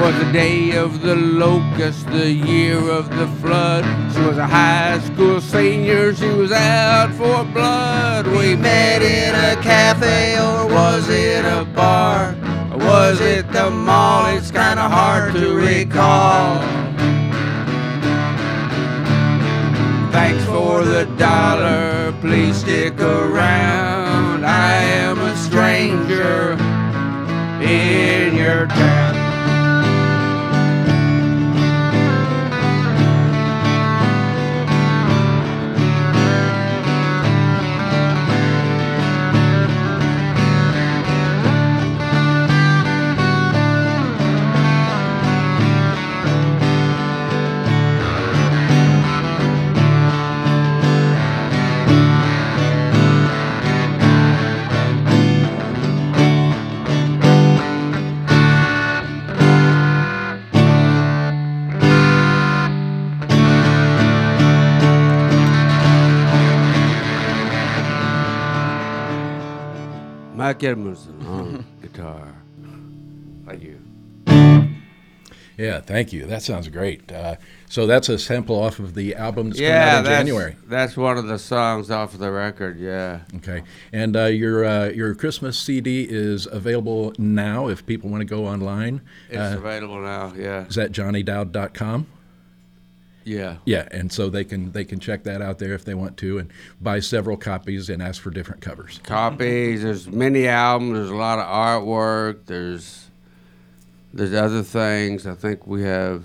Was 0.00 0.16
the 0.18 0.32
day 0.32 0.76
of 0.76 1.02
the 1.02 1.16
locust, 1.16 2.06
the 2.06 2.30
year 2.30 2.78
of 2.90 3.10
the 3.16 3.26
flood. 3.40 3.84
She 4.12 4.20
was 4.20 4.38
a 4.38 4.46
high 4.46 5.00
school 5.00 5.40
senior, 5.40 6.14
she 6.14 6.28
was 6.28 6.52
out 6.52 7.12
for 7.14 7.44
blood. 7.52 8.26
We 8.28 8.54
met 8.54 9.02
in 9.02 9.34
a 9.34 9.60
cafe 9.60 10.38
or 10.38 10.68
was 10.68 11.08
it 11.08 11.44
a 11.44 11.64
bar? 11.64 12.36
Or 12.72 12.78
was 12.78 13.20
it 13.20 13.50
the 13.50 13.70
mall? 13.70 14.26
It's 14.36 14.52
kinda 14.52 14.88
hard 14.88 15.34
to 15.34 15.54
recall. 15.54 16.60
Thanks 20.12 20.44
for 20.44 20.84
the 20.84 21.06
dollar, 21.16 22.14
please 22.20 22.56
stick 22.58 23.00
around. 23.00 24.44
I 24.44 24.74
am 25.02 25.18
a 25.18 25.36
stranger 25.36 26.52
in 27.60 28.36
your 28.36 28.66
town. 28.68 29.07
Mike 70.48 70.64
Edmondson 70.64 71.26
on 71.26 71.66
guitar. 71.82 72.34
Thank 73.46 73.62
you. 73.62 73.78
Yeah, 75.58 75.80
thank 75.82 76.10
you. 76.10 76.24
That 76.24 76.40
sounds 76.42 76.68
great. 76.68 77.12
Uh, 77.12 77.36
so 77.68 77.86
that's 77.86 78.08
a 78.08 78.18
sample 78.18 78.56
off 78.58 78.78
of 78.78 78.94
the 78.94 79.14
album 79.14 79.50
that's 79.50 79.60
yeah, 79.60 79.68
coming 79.80 79.88
out 79.92 79.98
in 79.98 80.04
that's, 80.04 80.18
January. 80.20 80.56
That's 80.66 80.96
one 80.96 81.18
of 81.18 81.26
the 81.26 81.38
songs 81.38 81.90
off 81.90 82.14
of 82.14 82.20
the 82.20 82.30
record. 82.30 82.78
Yeah. 82.80 83.20
Okay, 83.36 83.62
and 83.92 84.16
uh, 84.16 84.24
your 84.24 84.64
uh, 84.64 84.88
your 84.88 85.14
Christmas 85.14 85.58
CD 85.58 86.06
is 86.08 86.46
available 86.46 87.12
now 87.18 87.68
if 87.68 87.84
people 87.84 88.08
want 88.08 88.22
to 88.22 88.24
go 88.24 88.46
online. 88.46 89.02
It's 89.28 89.36
Uh, 89.36 89.58
available 89.58 90.00
now. 90.00 90.32
Yeah. 90.34 90.64
is 90.66 90.76
that 90.76 90.92
johnnydowd.com? 90.92 92.06
Yeah. 93.28 93.56
Yeah, 93.64 93.86
and 93.90 94.10
so 94.12 94.28
they 94.30 94.44
can 94.44 94.72
they 94.72 94.84
can 94.84 94.98
check 95.00 95.24
that 95.24 95.42
out 95.42 95.58
there 95.58 95.74
if 95.74 95.84
they 95.84 95.94
want 95.94 96.16
to 96.18 96.38
and 96.38 96.50
buy 96.80 97.00
several 97.00 97.36
copies 97.36 97.90
and 97.90 98.02
ask 98.02 98.20
for 98.22 98.30
different 98.30 98.60
covers. 98.62 99.00
Copies. 99.04 99.82
There's 99.82 100.08
many 100.08 100.46
albums. 100.48 100.94
There's 100.94 101.10
a 101.10 101.14
lot 101.14 101.38
of 101.38 101.46
artwork. 101.46 102.46
There's 102.46 103.08
there's 104.14 104.32
other 104.32 104.62
things. 104.62 105.26
I 105.26 105.34
think 105.34 105.66
we 105.66 105.82
have. 105.82 106.24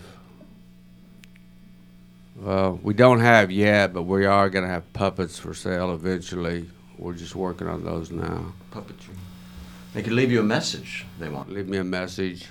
Well, 2.36 2.80
we 2.82 2.94
don't 2.94 3.20
have 3.20 3.52
yet, 3.52 3.94
but 3.94 4.04
we 4.04 4.26
are 4.26 4.50
going 4.50 4.66
to 4.66 4.72
have 4.72 4.92
puppets 4.94 5.38
for 5.38 5.54
sale 5.54 5.94
eventually. 5.94 6.70
We're 6.98 7.14
just 7.14 7.36
working 7.36 7.68
on 7.68 7.84
those 7.84 8.12
now. 8.12 8.54
puppetry. 8.72 9.16
They 9.94 10.02
could 10.02 10.14
leave 10.14 10.32
you 10.32 10.40
a 10.40 10.44
message 10.44 11.06
if 11.14 11.20
they 11.20 11.30
want. 11.30 11.52
Leave 11.52 11.68
me 11.68 11.78
a 11.78 11.84
message. 11.84 12.48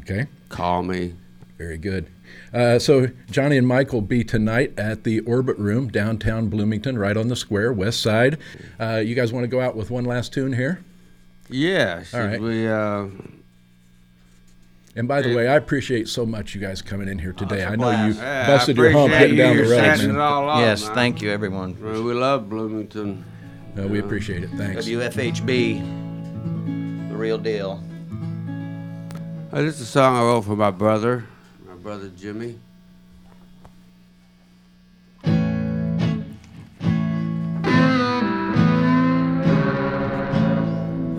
Okay, 0.00 0.26
Call 0.50 0.82
me. 0.82 1.14
very 1.56 1.78
good. 1.78 2.06
Uh, 2.52 2.78
so 2.78 3.08
Johnny 3.30 3.56
and 3.56 3.66
Mike 3.66 3.92
will 3.92 4.02
be 4.02 4.24
tonight 4.24 4.72
at 4.78 5.04
the 5.04 5.20
Orbit 5.20 5.58
Room 5.58 5.88
downtown 5.88 6.48
Bloomington, 6.48 6.98
right 6.98 7.16
on 7.16 7.28
the 7.28 7.36
square, 7.36 7.72
west 7.72 8.00
side. 8.00 8.38
Uh, 8.80 9.02
you 9.04 9.14
guys 9.14 9.32
want 9.32 9.44
to 9.44 9.48
go 9.48 9.60
out 9.60 9.76
with 9.76 9.90
one 9.90 10.04
last 10.04 10.32
tune 10.32 10.52
here? 10.52 10.82
Yeah. 11.50 12.02
Should 12.04 12.18
right. 12.18 12.40
we? 12.40 12.66
Uh, 12.66 13.06
And 14.96 15.06
by 15.06 15.20
the 15.22 15.34
way, 15.34 15.46
I 15.48 15.56
appreciate 15.56 16.08
so 16.08 16.24
much 16.24 16.54
you 16.54 16.60
guys 16.60 16.80
coming 16.80 17.08
in 17.08 17.18
here 17.18 17.34
today. 17.34 17.64
I 17.64 17.76
know 17.76 17.90
you 17.90 18.14
blast. 18.14 18.18
yeah, 18.18 18.46
busted 18.46 18.76
your 18.78 18.90
hump 18.92 19.12
appreciate 19.12 19.36
getting 19.36 19.38
down 19.38 19.56
the 19.56 19.62
road, 19.70 19.82
man. 19.82 20.10
it 20.10 20.16
all 20.18 20.48
up, 20.48 20.60
yes, 20.60 20.86
man. 20.86 20.94
thank 20.94 21.22
you, 21.22 21.30
everyone. 21.30 21.76
We 21.80 22.14
love 22.14 22.48
Bloomington. 22.48 23.24
No, 23.74 23.86
we 23.86 23.98
appreciate 23.98 24.42
it. 24.42 24.48
Thanks. 24.56 24.86
WFHB, 24.86 27.08
the 27.10 27.16
real 27.16 27.36
deal. 27.36 27.82
Uh, 29.52 29.62
this 29.62 29.74
is 29.76 29.82
a 29.82 29.86
song 29.86 30.16
I 30.16 30.22
wrote 30.22 30.46
for 30.46 30.56
my 30.56 30.70
brother, 30.70 31.18
my 31.20 31.26
brother 31.86 32.10
Jimmy. 32.16 32.58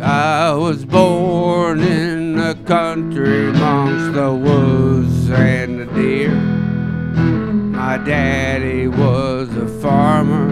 I 0.04 0.52
was 0.52 0.84
born 0.84 1.80
in 1.80 2.36
the 2.36 2.60
country 2.66 3.48
amongst 3.48 4.14
the 4.14 4.34
woods 4.34 5.30
and 5.30 5.80
the 5.80 5.86
deer. 5.96 6.32
My 6.32 7.98
daddy 7.98 8.90
was 8.90 9.48
a 9.56 9.70
farmer, 9.80 10.50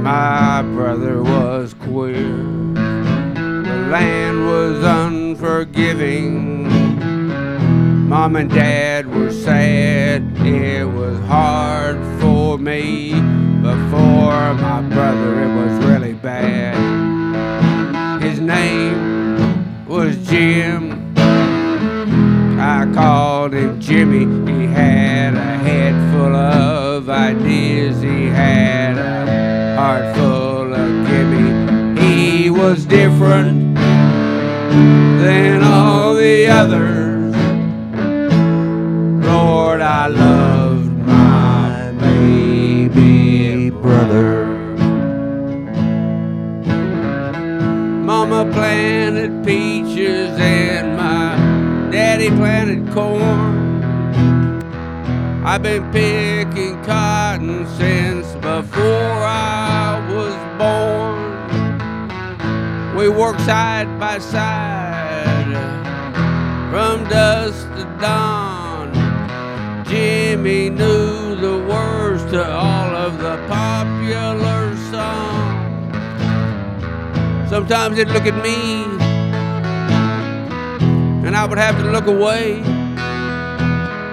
my 0.00 0.62
brother 0.62 1.22
was 1.22 1.74
queer. 1.74 2.38
The 2.72 3.88
land 3.90 4.46
was 4.46 4.82
unforgiving. 4.82 6.85
Mom 8.06 8.36
and 8.36 8.48
dad 8.48 9.12
were 9.12 9.32
sad, 9.32 10.22
it 10.38 10.84
was 10.84 11.18
hard 11.26 11.96
for 12.20 12.56
me. 12.56 13.10
But 13.60 13.74
for 13.90 14.54
my 14.54 14.80
brother, 14.82 15.42
it 15.42 15.52
was 15.56 15.84
really 15.84 16.12
bad. 16.14 16.76
His 18.22 18.38
name 18.38 19.86
was 19.88 20.16
Jim. 20.28 21.14
I 22.60 22.88
called 22.94 23.54
him 23.54 23.80
Jimmy. 23.80 24.52
He 24.52 24.66
had 24.68 25.34
a 25.34 25.58
head 25.58 25.94
full 26.14 26.36
of 26.36 27.10
ideas. 27.10 28.00
He 28.02 28.26
had 28.26 28.98
a 28.98 29.74
heart 29.74 30.14
full 30.16 30.72
of 30.72 31.08
gimme. 31.08 32.00
He 32.00 32.50
was 32.50 32.84
different 32.84 33.74
than 35.24 35.64
all 35.64 36.14
the 36.14 36.46
others. 36.46 36.95
I've 55.56 55.62
been 55.62 55.90
picking 55.90 56.76
cotton 56.84 57.66
since 57.78 58.26
before 58.34 59.22
I 59.24 60.06
was 60.12 60.34
born. 60.58 61.16
We 62.94 63.08
worked 63.08 63.40
side 63.40 63.98
by 63.98 64.18
side 64.18 65.46
from 66.70 67.04
dusk 67.08 67.66
to 67.74 67.84
dawn. 67.98 68.92
Jimmy 69.86 70.68
knew 70.68 71.36
the 71.36 71.56
words 71.66 72.22
to 72.32 72.46
all 72.46 72.94
of 72.94 73.16
the 73.16 73.38
popular 73.48 74.76
songs. 74.90 75.94
Sometimes 77.48 77.96
he'd 77.96 78.08
look 78.08 78.26
at 78.26 78.36
me, 78.44 78.84
and 81.26 81.34
I 81.34 81.46
would 81.46 81.56
have 81.56 81.78
to 81.78 81.90
look 81.90 82.06
away. 82.08 82.75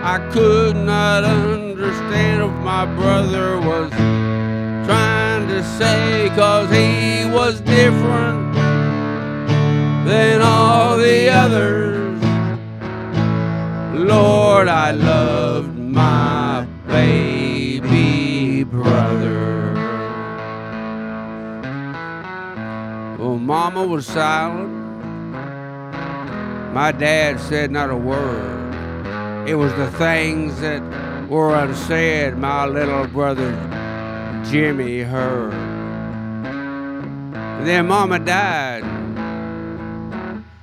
I 0.06 0.20
could 0.34 0.76
not 0.76 1.24
understand 1.24 2.44
what 2.44 2.62
my 2.62 2.86
brother 2.86 3.58
was 3.62 3.90
trying 4.86 5.48
to 5.48 5.64
say, 5.78 6.30
cause 6.36 6.70
he 6.70 7.26
was 7.32 7.62
different 7.62 8.54
than 10.06 10.42
all 10.42 10.98
the 10.98 11.30
others. 11.30 12.22
Lord, 13.98 14.68
I 14.68 14.92
loved 14.92 15.78
my 15.78 16.68
baby 16.86 18.66
brother. 18.66 19.74
Well, 23.18 23.38
Mama 23.38 23.88
was 23.88 24.06
silent. 24.06 24.74
My 26.74 26.92
dad 26.92 27.40
said 27.40 27.72
not 27.72 27.90
a 27.90 27.96
word. 27.96 28.63
It 29.46 29.56
was 29.56 29.74
the 29.76 29.92
things 29.92 30.62
that 30.62 30.82
were 31.30 31.54
unsaid 31.54 32.38
my 32.38 32.66
little 32.66 33.08
brother 33.08 33.52
Jimmy 34.50 35.02
heard. 35.02 35.54
And 37.64 37.68
then 37.68 37.88
Mama 37.88 38.20
died. 38.20 38.84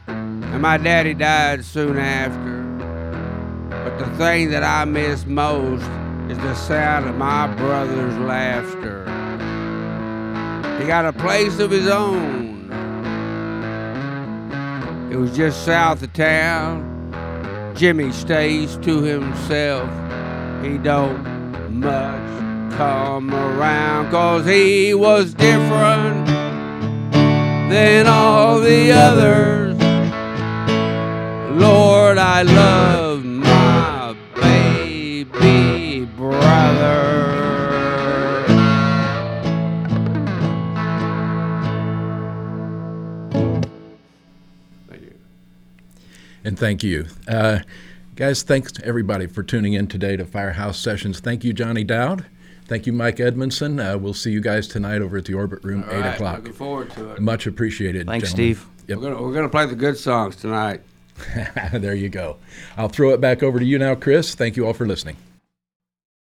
And 0.06 0.62
my 0.62 0.78
daddy 0.78 1.12
died 1.12 1.62
soon 1.64 1.98
after. 1.98 2.60
But 3.68 3.98
the 3.98 4.06
thing 4.16 4.50
that 4.50 4.62
I 4.62 4.86
miss 4.86 5.26
most 5.26 5.84
is 6.30 6.38
the 6.38 6.54
sound 6.54 7.06
of 7.06 7.16
my 7.16 7.48
brother's 7.56 8.16
laughter. 8.18 9.04
He 10.80 10.86
got 10.86 11.04
a 11.04 11.12
place 11.12 11.58
of 11.58 11.70
his 11.70 11.86
own. 11.86 12.70
It 15.12 15.16
was 15.16 15.36
just 15.36 15.66
south 15.66 16.02
of 16.02 16.14
town. 16.14 16.89
Jimmy 17.80 18.12
stays 18.12 18.76
to 18.82 19.00
himself. 19.00 19.88
He 20.62 20.76
don't 20.76 21.24
much 21.70 22.74
come 22.76 23.34
around 23.34 24.10
cause 24.10 24.44
he 24.44 24.92
was 24.92 25.32
different 25.32 26.26
than 27.70 28.06
all 28.06 28.60
the 28.60 28.92
others. 28.92 29.78
Lord, 31.58 32.18
I 32.18 32.42
love 32.42 33.24
And 46.50 46.58
thank 46.58 46.82
you. 46.82 47.06
Uh, 47.28 47.60
guys, 48.16 48.42
thanks 48.42 48.72
to 48.72 48.84
everybody 48.84 49.28
for 49.28 49.44
tuning 49.44 49.74
in 49.74 49.86
today 49.86 50.16
to 50.16 50.24
Firehouse 50.24 50.80
Sessions. 50.80 51.20
Thank 51.20 51.44
you, 51.44 51.52
Johnny 51.52 51.84
Dowd. 51.84 52.26
Thank 52.64 52.88
you, 52.88 52.92
Mike 52.92 53.20
Edmondson. 53.20 53.78
Uh, 53.78 53.96
we'll 53.96 54.14
see 54.14 54.32
you 54.32 54.40
guys 54.40 54.66
tonight 54.66 55.00
over 55.00 55.18
at 55.18 55.26
the 55.26 55.34
Orbit 55.34 55.62
Room, 55.62 55.84
All 55.84 55.90
8 55.94 56.00
right, 56.00 56.14
o'clock. 56.14 56.38
Looking 56.38 56.52
forward 56.52 56.90
to 56.90 57.12
it. 57.12 57.20
Much 57.20 57.46
appreciated. 57.46 58.08
Thanks, 58.08 58.30
gentlemen. 58.32 58.56
Steve. 58.56 58.66
Yep. 58.88 58.98
We're 58.98 59.04
gonna, 59.10 59.22
we're 59.22 59.32
gonna 59.32 59.48
play 59.48 59.66
the 59.66 59.76
good 59.76 59.96
songs 59.96 60.34
tonight. 60.34 60.80
there 61.72 61.94
you 61.94 62.08
go. 62.08 62.38
I'll 62.76 62.88
throw 62.88 63.10
it 63.10 63.20
back 63.20 63.44
over 63.44 63.60
to 63.60 63.64
you 63.64 63.78
now, 63.78 63.94
Chris. 63.94 64.34
Thank 64.34 64.56
you 64.56 64.66
all 64.66 64.74
for 64.74 64.88
listening. 64.88 65.18